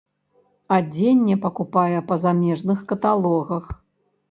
Адзенне 0.77 1.35
пакупае 1.43 1.99
па 2.09 2.19
замежных 2.25 2.83
каталогах. 2.95 3.71